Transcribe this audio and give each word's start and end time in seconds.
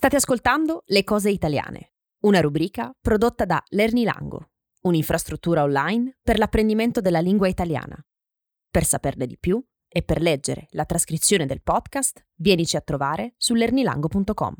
State 0.00 0.16
ascoltando 0.16 0.82
Le 0.86 1.04
cose 1.04 1.28
italiane, 1.28 1.92
una 2.20 2.40
rubrica 2.40 2.90
prodotta 2.98 3.44
da 3.44 3.62
Lernilango, 3.68 4.52
un'infrastruttura 4.84 5.62
online 5.62 6.16
per 6.22 6.38
l'apprendimento 6.38 7.02
della 7.02 7.20
lingua 7.20 7.48
italiana. 7.48 8.02
Per 8.70 8.82
saperne 8.82 9.26
di 9.26 9.36
più 9.38 9.62
e 9.86 10.02
per 10.02 10.22
leggere 10.22 10.68
la 10.70 10.86
trascrizione 10.86 11.44
del 11.44 11.60
podcast, 11.60 12.26
vienici 12.36 12.78
a 12.78 12.80
trovare 12.80 13.34
su 13.36 13.52
lernilango.com. 13.52 14.54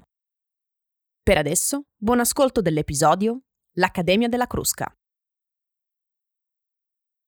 Per 1.23 1.39
adesso, 1.39 1.87
buon 1.97 2.21
ascolto 2.21 2.61
dell'episodio 2.61 3.45
L'Accademia 3.77 4.29
della 4.29 4.47
Crusca. 4.47 4.95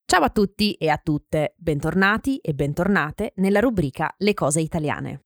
Ciao 0.05 0.23
a 0.23 0.29
tutti 0.29 0.75
e 0.75 0.91
a 0.91 1.01
tutte, 1.03 1.55
bentornati 1.57 2.37
e 2.37 2.53
bentornate 2.53 3.33
nella 3.37 3.61
rubrica 3.61 4.15
Le 4.19 4.35
cose 4.35 4.61
italiane. 4.61 5.25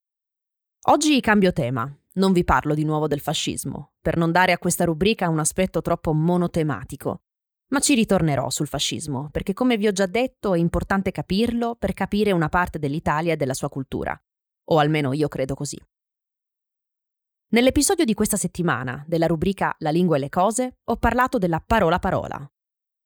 Oggi 0.83 1.21
cambio 1.21 1.53
tema 1.53 1.93
non 2.17 2.33
vi 2.33 2.45
parlo 2.45 2.75
di 2.75 2.85
nuovo 2.85 3.07
del 3.07 3.21
fascismo, 3.21 3.93
per 4.01 4.17
non 4.17 4.33
dare 4.33 4.53
a 4.53 4.59
questa 4.59 4.85
rubrica 4.85 5.29
un 5.29 5.39
aspetto 5.39 5.81
troppo 5.83 6.13
monotematico. 6.13 7.23
Ma 7.69 7.81
ci 7.81 7.95
ritornerò 7.95 8.49
sul 8.51 8.69
fascismo, 8.69 9.29
perché 9.31 9.53
come 9.53 9.77
vi 9.77 9.89
ho 9.89 9.93
già 9.93 10.07
detto 10.07 10.55
è 10.55 10.59
importante 10.59 11.11
capirlo 11.11 11.75
per 11.75 11.95
capire 11.95 12.33
una 12.33 12.49
parte 12.49 12.79
dell'Italia 12.79 13.33
e 13.33 13.37
della 13.37 13.55
sua 13.55 13.69
cultura. 13.69 14.19
O 14.69 14.79
almeno 14.79 15.13
io 15.13 15.29
credo 15.29 15.55
così. 15.55 15.79
Nell'episodio 17.49 18.05
di 18.05 18.15
questa 18.15 18.37
settimana, 18.37 19.05
della 19.07 19.27
rubrica 19.27 19.75
La 19.79 19.91
lingua 19.91 20.17
e 20.17 20.21
le 20.21 20.29
cose, 20.29 20.79
ho 20.85 20.97
parlato 20.97 21.39
della 21.39 21.61
parola 21.61 21.99
parola. 21.99 22.49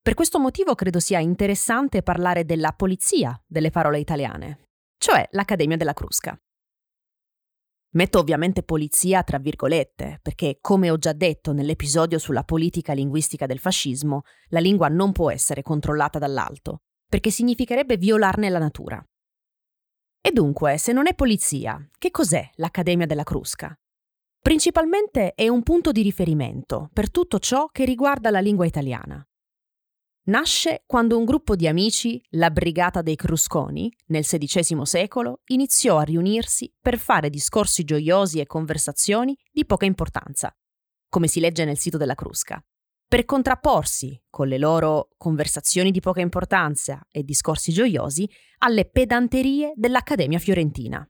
Per 0.02 0.14
questo 0.14 0.38
motivo 0.38 0.74
credo 0.74 0.98
sia 0.98 1.18
interessante 1.18 2.02
parlare 2.02 2.44
della 2.44 2.72
polizia 2.72 3.38
delle 3.46 3.70
parole 3.70 3.98
italiane, 3.98 4.60
cioè 4.98 5.28
l'Accademia 5.32 5.76
della 5.76 5.92
Crusca. 5.92 6.38
Metto 7.92 8.20
ovviamente 8.20 8.62
polizia 8.62 9.24
tra 9.24 9.38
virgolette, 9.38 10.20
perché, 10.22 10.58
come 10.60 10.90
ho 10.90 10.96
già 10.96 11.12
detto 11.12 11.52
nell'episodio 11.52 12.18
sulla 12.18 12.44
politica 12.44 12.92
linguistica 12.92 13.46
del 13.46 13.58
fascismo, 13.58 14.22
la 14.50 14.60
lingua 14.60 14.86
non 14.86 15.10
può 15.10 15.30
essere 15.30 15.62
controllata 15.62 16.20
dall'alto, 16.20 16.82
perché 17.08 17.30
significherebbe 17.30 17.96
violarne 17.96 18.48
la 18.48 18.58
natura. 18.60 19.04
E 20.20 20.30
dunque, 20.30 20.78
se 20.78 20.92
non 20.92 21.08
è 21.08 21.14
polizia, 21.14 21.84
che 21.98 22.12
cos'è 22.12 22.48
l'Accademia 22.54 23.06
della 23.06 23.24
Crusca? 23.24 23.74
Principalmente 24.38 25.34
è 25.34 25.48
un 25.48 25.62
punto 25.62 25.90
di 25.90 26.02
riferimento 26.02 26.90
per 26.92 27.10
tutto 27.10 27.40
ciò 27.40 27.66
che 27.66 27.84
riguarda 27.84 28.30
la 28.30 28.40
lingua 28.40 28.66
italiana. 28.66 29.24
Nasce 30.24 30.82
quando 30.86 31.16
un 31.16 31.24
gruppo 31.24 31.56
di 31.56 31.66
amici, 31.66 32.22
la 32.30 32.50
Brigata 32.50 33.00
dei 33.00 33.16
Crusconi, 33.16 33.90
nel 34.08 34.22
XVI 34.22 34.84
secolo, 34.84 35.40
iniziò 35.46 35.96
a 35.96 36.02
riunirsi 36.02 36.70
per 36.78 36.98
fare 36.98 37.30
discorsi 37.30 37.84
gioiosi 37.84 38.38
e 38.38 38.46
conversazioni 38.46 39.34
di 39.50 39.64
poca 39.64 39.86
importanza, 39.86 40.54
come 41.08 41.26
si 41.26 41.40
legge 41.40 41.64
nel 41.64 41.78
sito 41.78 41.96
della 41.96 42.14
Crusca, 42.14 42.62
per 43.08 43.24
contrapporsi, 43.24 44.22
con 44.28 44.46
le 44.46 44.58
loro 44.58 45.08
conversazioni 45.16 45.90
di 45.90 46.00
poca 46.00 46.20
importanza 46.20 47.00
e 47.10 47.24
discorsi 47.24 47.72
gioiosi, 47.72 48.28
alle 48.58 48.84
pedanterie 48.84 49.72
dell'Accademia 49.74 50.38
fiorentina. 50.38 51.04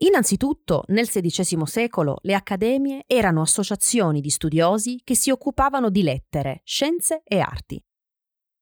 Innanzitutto, 0.00 0.84
nel 0.88 1.08
XVI 1.08 1.66
secolo, 1.66 2.18
le 2.20 2.34
accademie 2.34 3.04
erano 3.06 3.40
associazioni 3.40 4.20
di 4.20 4.28
studiosi 4.28 5.00
che 5.02 5.16
si 5.16 5.30
occupavano 5.30 5.88
di 5.88 6.02
lettere, 6.02 6.60
scienze 6.62 7.22
e 7.24 7.38
arti 7.40 7.82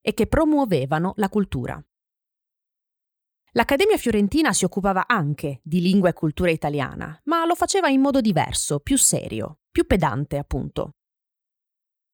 e 0.06 0.12
che 0.12 0.26
promuovevano 0.26 1.14
la 1.16 1.30
cultura. 1.30 1.82
L'Accademia 3.52 3.96
fiorentina 3.96 4.52
si 4.52 4.66
occupava 4.66 5.06
anche 5.06 5.60
di 5.62 5.80
lingua 5.80 6.10
e 6.10 6.12
cultura 6.12 6.50
italiana, 6.50 7.18
ma 7.24 7.46
lo 7.46 7.54
faceva 7.54 7.88
in 7.88 8.02
modo 8.02 8.20
diverso, 8.20 8.80
più 8.80 8.98
serio, 8.98 9.60
più 9.70 9.86
pedante 9.86 10.36
appunto. 10.36 10.96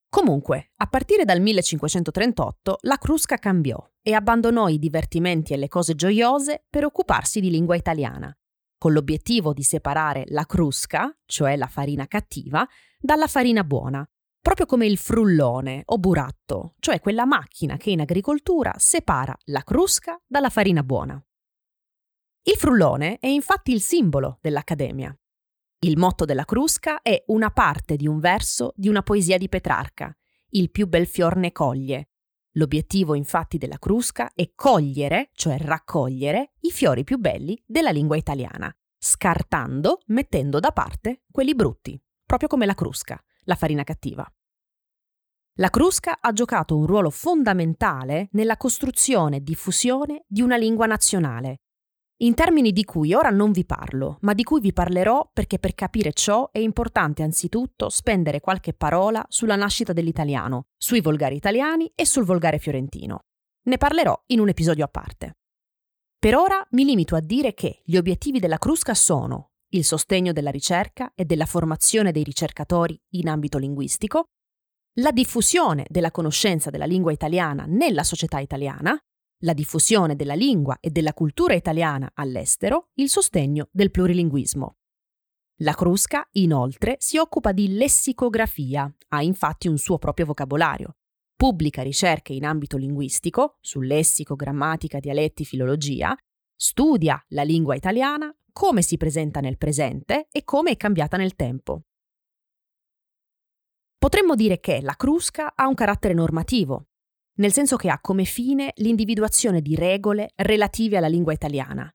Comunque, 0.08 0.70
a 0.76 0.86
partire 0.86 1.24
dal 1.24 1.40
1538 1.40 2.78
la 2.82 2.96
Crusca 2.96 3.38
cambiò 3.38 3.84
e 4.02 4.12
abbandonò 4.12 4.68
i 4.68 4.78
divertimenti 4.78 5.52
e 5.52 5.56
le 5.56 5.68
cose 5.68 5.94
gioiose 5.94 6.64
per 6.70 6.84
occuparsi 6.84 7.40
di 7.40 7.50
lingua 7.50 7.74
italiana, 7.74 8.32
con 8.78 8.92
l'obiettivo 8.92 9.52
di 9.52 9.62
separare 9.62 10.24
la 10.28 10.46
crusca, 10.46 11.14
cioè 11.26 11.56
la 11.56 11.66
farina 11.66 12.06
cattiva, 12.06 12.66
dalla 12.98 13.26
farina 13.26 13.64
buona, 13.64 14.08
proprio 14.40 14.66
come 14.66 14.86
il 14.86 14.96
frullone 14.96 15.82
o 15.84 15.98
buratto, 15.98 16.74
cioè 16.80 17.00
quella 17.00 17.26
macchina 17.26 17.76
che 17.76 17.90
in 17.90 18.00
agricoltura 18.00 18.74
separa 18.78 19.36
la 19.46 19.62
crusca 19.62 20.20
dalla 20.26 20.48
farina 20.48 20.82
buona. 20.82 21.22
Il 22.42 22.56
frullone 22.56 23.18
è 23.18 23.26
infatti 23.26 23.72
il 23.72 23.82
simbolo 23.82 24.38
dell'Accademia. 24.40 25.14
Il 25.80 25.98
motto 25.98 26.24
della 26.24 26.44
crusca 26.44 27.02
è 27.02 27.22
una 27.26 27.50
parte 27.50 27.96
di 27.96 28.06
un 28.06 28.18
verso 28.18 28.72
di 28.76 28.88
una 28.88 29.02
poesia 29.02 29.38
di 29.38 29.48
Petrarca, 29.48 30.14
Il 30.52 30.70
più 30.70 30.88
bel 30.88 31.06
fior 31.06 31.36
ne 31.36 31.52
coglie. 31.52 32.08
L'obiettivo 32.54 33.14
infatti 33.14 33.56
della 33.56 33.78
crusca 33.78 34.32
è 34.34 34.50
cogliere, 34.54 35.30
cioè 35.34 35.58
raccogliere, 35.58 36.54
i 36.62 36.70
fiori 36.72 37.04
più 37.04 37.18
belli 37.18 37.62
della 37.64 37.90
lingua 37.90 38.16
italiana, 38.16 38.74
scartando, 38.98 40.00
mettendo 40.06 40.58
da 40.58 40.72
parte 40.72 41.22
quelli 41.30 41.54
brutti, 41.54 42.02
proprio 42.26 42.48
come 42.48 42.66
la 42.66 42.74
crusca 42.74 43.22
la 43.50 43.56
farina 43.56 43.82
cattiva. 43.82 44.24
La 45.54 45.70
Crusca 45.70 46.20
ha 46.20 46.32
giocato 46.32 46.76
un 46.76 46.86
ruolo 46.86 47.10
fondamentale 47.10 48.28
nella 48.32 48.56
costruzione 48.56 49.36
e 49.36 49.42
diffusione 49.42 50.24
di 50.28 50.40
una 50.40 50.56
lingua 50.56 50.86
nazionale, 50.86 51.56
in 52.22 52.34
termini 52.34 52.70
di 52.72 52.84
cui 52.84 53.12
ora 53.12 53.30
non 53.30 53.50
vi 53.50 53.64
parlo, 53.64 54.18
ma 54.20 54.34
di 54.34 54.44
cui 54.44 54.60
vi 54.60 54.72
parlerò 54.72 55.30
perché 55.32 55.58
per 55.58 55.74
capire 55.74 56.12
ciò 56.12 56.50
è 56.52 56.58
importante 56.58 57.22
anzitutto 57.22 57.88
spendere 57.88 58.40
qualche 58.40 58.72
parola 58.72 59.24
sulla 59.28 59.56
nascita 59.56 59.92
dell'italiano, 59.92 60.66
sui 60.76 61.00
volgari 61.00 61.36
italiani 61.36 61.90
e 61.94 62.06
sul 62.06 62.24
volgare 62.24 62.58
fiorentino. 62.58 63.20
Ne 63.62 63.76
parlerò 63.78 64.22
in 64.26 64.40
un 64.40 64.48
episodio 64.48 64.84
a 64.84 64.88
parte. 64.88 65.38
Per 66.18 66.36
ora 66.36 66.64
mi 66.72 66.84
limito 66.84 67.16
a 67.16 67.20
dire 67.20 67.54
che 67.54 67.82
gli 67.84 67.96
obiettivi 67.96 68.38
della 68.38 68.58
Crusca 68.58 68.94
sono 68.94 69.49
il 69.70 69.84
sostegno 69.84 70.32
della 70.32 70.50
ricerca 70.50 71.12
e 71.14 71.24
della 71.24 71.46
formazione 71.46 72.12
dei 72.12 72.24
ricercatori 72.24 73.00
in 73.10 73.28
ambito 73.28 73.58
linguistico, 73.58 74.30
la 74.94 75.12
diffusione 75.12 75.86
della 75.88 76.10
conoscenza 76.10 76.70
della 76.70 76.84
lingua 76.84 77.12
italiana 77.12 77.64
nella 77.66 78.02
società 78.02 78.38
italiana, 78.40 78.98
la 79.42 79.52
diffusione 79.52 80.16
della 80.16 80.34
lingua 80.34 80.78
e 80.80 80.90
della 80.90 81.14
cultura 81.14 81.54
italiana 81.54 82.10
all'estero, 82.14 82.90
il 82.94 83.08
sostegno 83.08 83.68
del 83.70 83.90
plurilinguismo. 83.90 84.76
La 85.62 85.74
Crusca, 85.74 86.26
inoltre, 86.32 86.96
si 86.98 87.18
occupa 87.18 87.52
di 87.52 87.74
lessicografia, 87.74 88.92
ha 89.08 89.22
infatti 89.22 89.68
un 89.68 89.78
suo 89.78 89.98
proprio 89.98 90.26
vocabolario, 90.26 90.96
pubblica 91.36 91.82
ricerche 91.82 92.32
in 92.32 92.44
ambito 92.44 92.76
linguistico, 92.76 93.58
su 93.60 93.80
lessico, 93.80 94.34
grammatica, 94.34 94.98
dialetti, 95.00 95.44
filologia, 95.44 96.14
studia 96.54 97.22
la 97.28 97.42
lingua 97.42 97.74
italiana, 97.74 98.34
come 98.60 98.82
si 98.82 98.98
presenta 98.98 99.40
nel 99.40 99.56
presente 99.56 100.28
e 100.30 100.44
come 100.44 100.72
è 100.72 100.76
cambiata 100.76 101.16
nel 101.16 101.34
tempo. 101.34 101.84
Potremmo 103.96 104.34
dire 104.34 104.60
che 104.60 104.82
la 104.82 104.92
Crusca 104.92 105.54
ha 105.54 105.66
un 105.66 105.72
carattere 105.72 106.12
normativo, 106.12 106.88
nel 107.36 107.54
senso 107.54 107.76
che 107.76 107.88
ha 107.88 107.98
come 108.02 108.24
fine 108.24 108.72
l'individuazione 108.74 109.62
di 109.62 109.74
regole 109.76 110.32
relative 110.34 110.98
alla 110.98 111.08
lingua 111.08 111.32
italiana, 111.32 111.90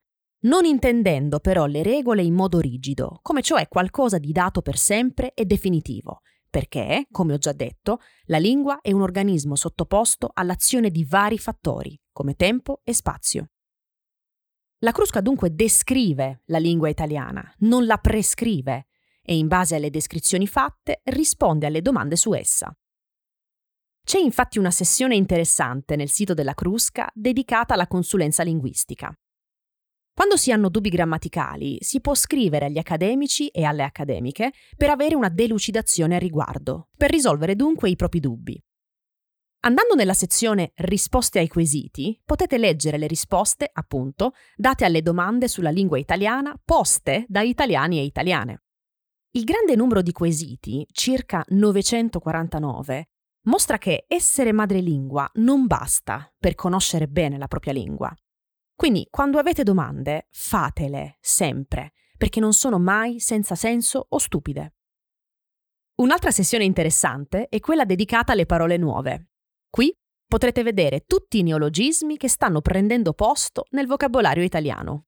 non 0.45 0.65
intendendo 0.65 1.39
però 1.39 1.67
le 1.67 1.83
regole 1.83 2.23
in 2.23 2.33
modo 2.33 2.59
rigido, 2.59 3.19
come 3.21 3.43
cioè 3.43 3.67
qualcosa 3.67 4.17
di 4.17 4.31
dato 4.31 4.63
per 4.63 4.77
sempre 4.77 5.35
e 5.35 5.45
definitivo, 5.45 6.21
perché, 6.49 7.05
come 7.11 7.33
ho 7.33 7.37
già 7.37 7.53
detto, 7.53 7.99
la 8.23 8.39
lingua 8.39 8.79
è 8.81 8.91
un 8.91 9.03
organismo 9.03 9.55
sottoposto 9.55 10.31
all'azione 10.33 10.89
di 10.89 11.05
vari 11.05 11.37
fattori, 11.37 11.95
come 12.11 12.33
tempo 12.33 12.81
e 12.83 12.91
spazio. 12.91 13.49
La 14.79 14.91
Crusca 14.91 15.21
dunque 15.21 15.55
descrive 15.55 16.41
la 16.45 16.57
lingua 16.57 16.89
italiana, 16.89 17.49
non 17.59 17.85
la 17.85 17.97
prescrive 17.97 18.87
e 19.21 19.37
in 19.37 19.47
base 19.47 19.75
alle 19.75 19.89
descrizioni 19.89 20.47
fatte 20.47 21.01
risponde 21.05 21.65
alle 21.65 21.81
domande 21.81 22.15
su 22.15 22.33
essa. 22.33 22.75
C'è 24.03 24.19
infatti 24.19 24.59
una 24.59 24.71
sessione 24.71 25.15
interessante 25.15 25.95
nel 25.95 26.09
sito 26.09 26.33
della 26.33 26.53
Crusca 26.53 27.09
dedicata 27.13 27.73
alla 27.73 27.87
consulenza 27.87 28.43
linguistica. 28.43 29.17
Quando 30.13 30.37
si 30.37 30.51
hanno 30.51 30.69
dubbi 30.69 30.89
grammaticali, 30.89 31.77
si 31.81 32.01
può 32.01 32.13
scrivere 32.13 32.65
agli 32.65 32.77
accademici 32.77 33.47
e 33.47 33.63
alle 33.63 33.83
accademiche 33.83 34.53
per 34.77 34.89
avere 34.89 35.15
una 35.15 35.29
delucidazione 35.29 36.15
a 36.15 36.19
riguardo, 36.19 36.89
per 36.95 37.09
risolvere 37.09 37.55
dunque 37.55 37.89
i 37.89 37.95
propri 37.95 38.19
dubbi. 38.19 38.61
Andando 39.65 39.95
nella 39.95 40.13
sezione 40.13 40.73
Risposte 40.75 41.39
ai 41.39 41.47
quesiti, 41.47 42.21
potete 42.23 42.59
leggere 42.59 42.99
le 42.99 43.07
risposte, 43.07 43.67
appunto, 43.73 44.33
date 44.55 44.85
alle 44.85 45.01
domande 45.01 45.47
sulla 45.47 45.71
lingua 45.71 45.97
italiana 45.97 46.55
poste 46.63 47.25
da 47.27 47.41
italiani 47.41 47.97
e 47.97 48.03
italiane. 48.03 48.61
Il 49.31 49.43
grande 49.43 49.75
numero 49.75 50.03
di 50.03 50.11
quesiti, 50.11 50.85
circa 50.91 51.43
949, 51.47 53.09
mostra 53.47 53.79
che 53.79 54.05
essere 54.07 54.51
madrelingua 54.51 55.31
non 55.35 55.65
basta 55.65 56.31
per 56.37 56.53
conoscere 56.53 57.07
bene 57.07 57.39
la 57.39 57.47
propria 57.47 57.73
lingua. 57.73 58.15
Quindi, 58.75 59.07
quando 59.09 59.39
avete 59.39 59.63
domande, 59.63 60.27
fatele 60.29 61.17
sempre, 61.21 61.93
perché 62.19 62.39
non 62.39 62.53
sono 62.53 62.77
mai 62.77 63.19
senza 63.19 63.55
senso 63.55 64.05
o 64.09 64.19
stupide. 64.19 64.75
Un'altra 65.95 66.29
sessione 66.29 66.65
interessante 66.65 67.47
è 67.49 67.59
quella 67.59 67.83
dedicata 67.85 68.33
alle 68.33 68.45
parole 68.45 68.77
nuove. 68.77 69.29
Qui 69.75 69.93
potrete 70.25 70.63
vedere 70.63 71.01
tutti 71.01 71.39
i 71.39 71.43
neologismi 71.43 72.15
che 72.15 72.29
stanno 72.29 72.61
prendendo 72.61 73.11
posto 73.11 73.65
nel 73.71 73.87
vocabolario 73.87 74.41
italiano. 74.41 75.07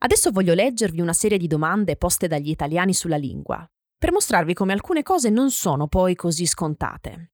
Adesso 0.00 0.30
voglio 0.30 0.52
leggervi 0.52 1.00
una 1.00 1.14
serie 1.14 1.38
di 1.38 1.46
domande 1.46 1.96
poste 1.96 2.26
dagli 2.26 2.50
italiani 2.50 2.92
sulla 2.92 3.16
lingua, 3.16 3.66
per 3.96 4.12
mostrarvi 4.12 4.52
come 4.52 4.74
alcune 4.74 5.02
cose 5.02 5.30
non 5.30 5.50
sono 5.50 5.88
poi 5.88 6.14
così 6.14 6.44
scontate. 6.44 7.32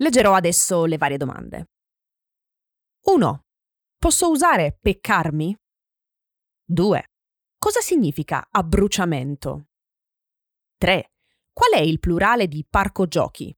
Leggerò 0.00 0.34
adesso 0.34 0.84
le 0.84 0.98
varie 0.98 1.16
domande. 1.16 1.70
1. 3.06 3.44
Posso 3.96 4.28
usare 4.28 4.76
peccarmi? 4.78 5.56
2. 6.66 7.10
Cosa 7.56 7.80
significa 7.80 8.46
abbruciamento? 8.50 9.68
3. 10.76 11.12
Qual 11.54 11.72
è 11.72 11.80
il 11.80 12.00
plurale 12.00 12.46
di 12.48 12.66
parco 12.68 13.06
giochi? 13.06 13.56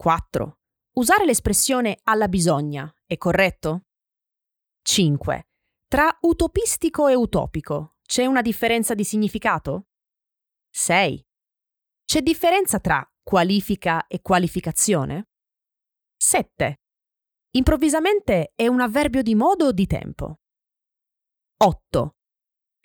4. 0.00 0.58
Usare 0.94 1.26
l'espressione 1.26 2.00
alla 2.04 2.26
bisogna 2.26 2.90
è 3.04 3.18
corretto? 3.18 3.82
5. 4.80 5.48
Tra 5.88 6.16
utopistico 6.22 7.06
e 7.06 7.14
utopico 7.14 7.96
c'è 8.00 8.24
una 8.24 8.40
differenza 8.40 8.94
di 8.94 9.04
significato? 9.04 9.88
6. 10.70 11.22
C'è 12.06 12.22
differenza 12.22 12.80
tra 12.80 13.06
qualifica 13.22 14.06
e 14.06 14.22
qualificazione? 14.22 15.28
7. 16.16 16.80
Improvvisamente 17.50 18.52
è 18.54 18.66
un 18.68 18.80
avverbio 18.80 19.20
di 19.20 19.34
modo 19.34 19.66
o 19.66 19.72
di 19.72 19.86
tempo? 19.86 20.40
8. 21.58 22.16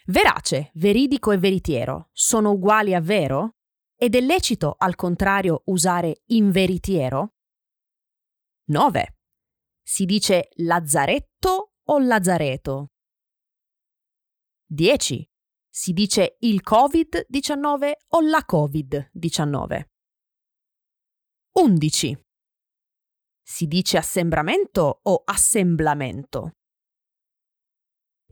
Verace, 0.08 0.70
veridico 0.74 1.32
e 1.32 1.38
veritiero 1.38 2.10
sono 2.12 2.52
uguali 2.52 2.94
a 2.94 3.00
vero? 3.00 3.55
Ed 3.98 4.14
è 4.16 4.20
lecito, 4.20 4.76
al 4.78 4.96
contrario, 4.96 5.62
usare 5.66 6.24
inveritiero? 6.28 7.36
9. 8.68 9.18
Si 9.82 10.06
dice 10.06 10.50
lazzaretto 10.56 11.74
o 11.84 12.00
lazzareto? 12.00 12.92
10. 14.68 15.30
Si 15.70 15.94
dice 15.94 16.38
il 16.40 16.62
Covid-19 16.64 17.92
o 18.10 18.22
la 18.22 18.44
Covid-19? 18.46 19.86
11. 21.58 22.26
Si 23.42 23.68
dice 23.68 23.98
assembramento 23.98 25.00
o 25.04 25.22
assemblamento? 25.24 26.52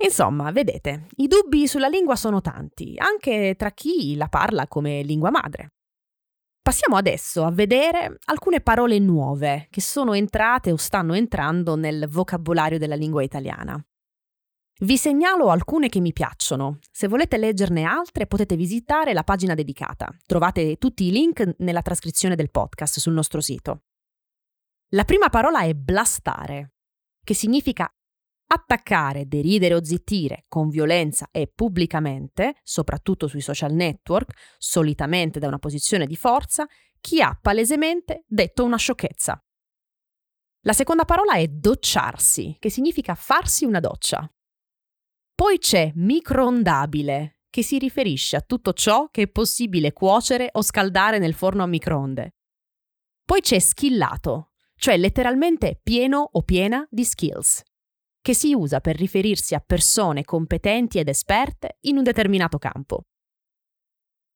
Insomma, 0.02 0.52
vedete, 0.52 1.08
i 1.18 1.28
dubbi 1.28 1.68
sulla 1.68 1.88
lingua 1.88 2.16
sono 2.16 2.42
tanti, 2.42 2.96
anche 2.98 3.56
tra 3.58 3.72
chi 3.72 4.16
la 4.16 4.28
parla 4.28 4.68
come 4.68 5.02
lingua 5.04 5.30
madre. 5.30 5.74
Passiamo 6.62 6.96
adesso 6.96 7.44
a 7.44 7.52
vedere 7.52 8.20
alcune 8.26 8.62
parole 8.62 8.98
nuove 8.98 9.68
che 9.70 9.82
sono 9.82 10.14
entrate 10.14 10.72
o 10.72 10.78
stanno 10.78 11.14
entrando 11.14 11.76
nel 11.76 12.08
vocabolario 12.10 12.78
della 12.78 12.96
lingua 12.96 13.22
italiana. 13.22 13.82
Vi 14.80 14.98
segnalo 14.98 15.50
alcune 15.50 15.90
che 15.90 16.00
mi 16.00 16.14
piacciono. 16.14 16.80
Se 16.92 17.08
volete 17.08 17.38
leggerne 17.38 17.84
altre 17.84 18.28
potete 18.28 18.56
visitare 18.56 19.14
la 19.14 19.24
pagina 19.24 19.54
dedicata. 19.54 20.10
Trovate 20.26 20.78
tutti 20.78 21.06
i 21.06 21.12
link 21.12 21.56
nella 21.58 21.82
trascrizione 21.82 22.36
del 22.36 22.50
podcast 22.50 23.00
sul 23.00 23.14
nostro 23.14 23.40
sito. 23.40 23.84
La 24.94 25.04
prima 25.04 25.30
parola 25.30 25.62
è 25.62 25.74
blastare, 25.74 26.74
che 27.24 27.34
significa 27.34 27.90
attaccare, 28.54 29.28
deridere 29.28 29.74
o 29.74 29.84
zittire 29.84 30.46
con 30.48 30.70
violenza 30.70 31.28
e 31.32 31.48
pubblicamente, 31.48 32.56
soprattutto 32.62 33.28
sui 33.28 33.42
social 33.42 33.74
network, 33.74 34.56
solitamente 34.60 35.40
da 35.40 35.48
una 35.48 35.58
posizione 35.58 36.06
di 36.06 36.16
forza, 36.16 36.68
chi 37.02 37.20
ha 37.20 37.38
palesemente 37.40 38.24
detto 38.28 38.64
una 38.64 38.78
sciocchezza. 38.78 39.44
La 40.66 40.74
seconda 40.74 41.04
parola 41.04 41.34
è 41.34 41.48
docciarsi, 41.48 42.56
che 42.60 42.70
significa 42.70 43.16
farsi 43.16 43.66
una 43.66 43.80
doccia. 43.80 44.32
Poi 45.34 45.58
c'è 45.58 45.92
microondabile, 45.96 47.40
che 47.50 47.64
si 47.64 47.80
riferisce 47.80 48.36
a 48.36 48.42
tutto 48.42 48.74
ciò 48.74 49.10
che 49.10 49.24
è 49.24 49.28
possibile 49.28 49.94
cuocere 49.94 50.50
o 50.54 50.62
scaldare 50.62 51.18
nel 51.18 51.34
forno 51.34 51.64
a 51.64 51.68
microonde. 51.68 52.36
Poi 53.26 53.42
c'è 53.42 53.60
schillato, 53.60 54.52
cioè 54.76 54.96
letteralmente 54.98 55.80
pieno 55.82 56.30
o 56.32 56.44
piena 56.44 56.88
di 56.90 57.04
skills 57.04 57.64
che 58.24 58.34
si 58.34 58.54
usa 58.54 58.80
per 58.80 58.96
riferirsi 58.96 59.54
a 59.54 59.60
persone 59.60 60.24
competenti 60.24 60.98
ed 60.98 61.10
esperte 61.10 61.78
in 61.82 61.98
un 61.98 62.04
determinato 62.04 62.58
campo. 62.58 63.08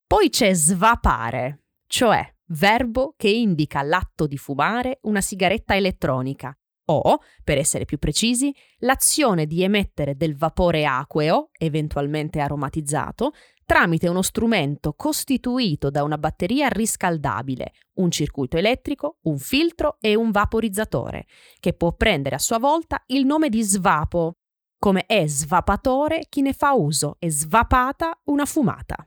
Poi 0.05 0.29
c'è 0.29 0.53
svapare, 0.53 1.63
cioè 1.87 2.35
verbo 2.47 3.13
che 3.15 3.29
indica 3.29 3.81
l'atto 3.83 4.27
di 4.27 4.37
fumare 4.37 4.99
una 5.03 5.21
sigaretta 5.21 5.73
elettronica 5.73 6.53
o, 6.89 7.19
per 7.45 7.57
essere 7.57 7.85
più 7.85 7.97
precisi, 7.97 8.53
l'azione 8.79 9.45
di 9.45 9.63
emettere 9.63 10.17
del 10.17 10.35
vapore 10.35 10.85
acqueo, 10.85 11.49
eventualmente 11.57 12.41
aromatizzato, 12.41 13.31
tramite 13.67 14.07
uno 14.07 14.21
strumento 14.21 14.93
costituito 14.93 15.89
da 15.89 16.03
una 16.03 16.17
batteria 16.17 16.69
riscaldabile, 16.69 17.73
un 17.95 18.09
circuito 18.09 18.55
elettrico, 18.55 19.17
un 19.23 19.37
filtro 19.37 19.97
e 19.99 20.15
un 20.15 20.31
vaporizzatore, 20.31 21.27
che 21.59 21.73
può 21.73 21.91
prendere 21.91 22.35
a 22.35 22.39
sua 22.39 22.59
volta 22.59 23.03
il 23.07 23.25
nome 23.25 23.49
di 23.49 23.61
svapo, 23.61 24.37
come 24.79 25.05
è 25.05 25.27
svapatore 25.27 26.27
chi 26.29 26.41
ne 26.41 26.53
fa 26.53 26.71
uso 26.71 27.17
e 27.19 27.29
svapata 27.29 28.17
una 28.25 28.45
fumata. 28.45 29.05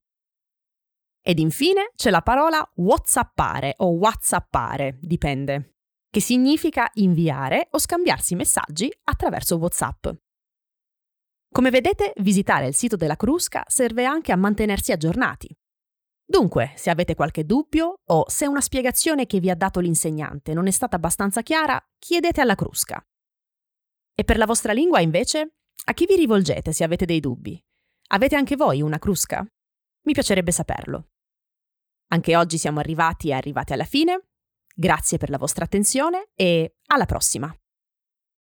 Ed 1.23 1.39
infine 1.39 1.93
c'è 1.97 2.11
la 2.11 2.23
parola 2.23 2.63
whatsappare 2.77 3.75
o 3.79 3.93
whatsappare, 3.93 4.99
dipende, 5.01 5.77
che 6.11 6.21
significa 6.21 6.91
inviare 6.95 7.69
o 7.71 7.79
scambiarsi 7.79 8.35
messaggi 8.35 8.93
attraverso 9.05 9.57
WhatsApp. 9.57 10.09
Come 11.53 11.71
vedete, 11.71 12.13
visitare 12.19 12.69
il 12.69 12.75
sito 12.77 12.95
della 12.95 13.17
Crusca 13.17 13.65
serve 13.67 14.05
anche 14.05 14.31
a 14.31 14.37
mantenersi 14.37 14.93
aggiornati. 14.93 15.49
Dunque, 16.25 16.73
se 16.77 16.91
avete 16.91 17.17
qualche 17.17 17.45
dubbio 17.45 17.97
o 18.05 18.25
se 18.29 18.47
una 18.47 18.61
spiegazione 18.61 19.27
che 19.27 19.41
vi 19.41 19.51
ha 19.51 19.57
dato 19.57 19.81
l'insegnante 19.81 20.55
non 20.55 20.69
è 20.69 20.71
stata 20.71 20.95
abbastanza 20.95 21.43
chiara, 21.43 21.81
chiedete 21.99 22.41
alla 22.41 22.55
Crusca. 22.55 23.05
E 24.15 24.23
per 24.23 24.39
la 24.39 24.47
vostra 24.47 24.73
lingua, 24.73 25.01
invece, 25.01 25.57
a 25.87 25.93
chi 25.93 26.07
vi 26.07 26.15
rivolgete 26.15 26.73
se 26.73 26.85
avete 26.85 27.05
dei 27.05 27.19
dubbi? 27.19 27.61
Avete 28.13 28.37
anche 28.37 28.55
voi 28.55 28.81
una 28.81 29.01
Crusca? 29.01 29.45
Mi 30.03 30.13
piacerebbe 30.13 30.53
saperlo. 30.53 31.09
Anche 32.13 32.37
oggi 32.37 32.59
siamo 32.59 32.79
arrivati 32.79 33.31
e 33.31 33.33
arrivati 33.33 33.73
alla 33.73 33.85
fine. 33.85 34.29
Grazie 34.73 35.19
per 35.19 35.31
la 35.31 35.39
vostra 35.39 35.65
attenzione 35.65 36.31
e 36.37 36.77
alla 36.87 37.07
prossima! 37.07 37.53